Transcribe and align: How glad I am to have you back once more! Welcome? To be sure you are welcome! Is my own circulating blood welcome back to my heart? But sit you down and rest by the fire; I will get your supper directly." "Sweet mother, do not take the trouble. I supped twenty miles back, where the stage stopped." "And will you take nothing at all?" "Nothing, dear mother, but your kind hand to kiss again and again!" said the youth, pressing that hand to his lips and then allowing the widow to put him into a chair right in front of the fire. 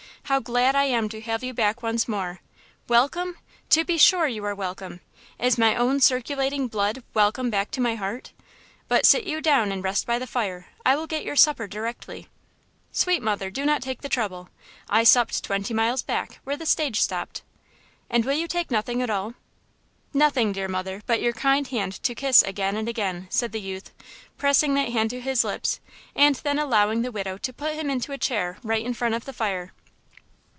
How 0.25 0.39
glad 0.39 0.77
I 0.77 0.85
am 0.85 1.09
to 1.09 1.19
have 1.19 1.43
you 1.43 1.53
back 1.53 1.83
once 1.83 2.07
more! 2.07 2.39
Welcome? 2.87 3.35
To 3.71 3.83
be 3.83 3.97
sure 3.97 4.29
you 4.29 4.45
are 4.45 4.55
welcome! 4.55 5.01
Is 5.37 5.57
my 5.57 5.75
own 5.75 5.99
circulating 5.99 6.69
blood 6.69 7.03
welcome 7.13 7.49
back 7.49 7.69
to 7.71 7.81
my 7.81 7.95
heart? 7.95 8.31
But 8.87 9.05
sit 9.05 9.25
you 9.25 9.41
down 9.41 9.73
and 9.73 9.83
rest 9.83 10.07
by 10.07 10.17
the 10.19 10.25
fire; 10.25 10.67
I 10.85 10.95
will 10.95 11.05
get 11.05 11.25
your 11.25 11.35
supper 11.35 11.67
directly." 11.67 12.29
"Sweet 12.93 13.21
mother, 13.21 13.49
do 13.51 13.65
not 13.65 13.81
take 13.81 14.03
the 14.03 14.07
trouble. 14.07 14.47
I 14.89 15.03
supped 15.03 15.43
twenty 15.43 15.73
miles 15.73 16.01
back, 16.01 16.39
where 16.45 16.55
the 16.55 16.65
stage 16.65 17.01
stopped." 17.01 17.41
"And 18.09 18.23
will 18.23 18.37
you 18.37 18.47
take 18.47 18.71
nothing 18.71 19.01
at 19.01 19.09
all?" 19.09 19.33
"Nothing, 20.13 20.53
dear 20.53 20.69
mother, 20.69 21.01
but 21.05 21.21
your 21.21 21.33
kind 21.33 21.67
hand 21.67 22.01
to 22.03 22.15
kiss 22.15 22.41
again 22.41 22.77
and 22.77 22.87
again!" 22.87 23.27
said 23.29 23.51
the 23.51 23.59
youth, 23.59 23.91
pressing 24.37 24.75
that 24.75 24.93
hand 24.93 25.09
to 25.09 25.19
his 25.19 25.43
lips 25.43 25.81
and 26.15 26.35
then 26.35 26.57
allowing 26.57 27.01
the 27.01 27.11
widow 27.11 27.37
to 27.39 27.51
put 27.51 27.73
him 27.73 27.89
into 27.89 28.13
a 28.13 28.17
chair 28.17 28.57
right 28.63 28.85
in 28.85 28.93
front 28.93 29.13
of 29.15 29.25
the 29.25 29.33
fire. 29.33 29.73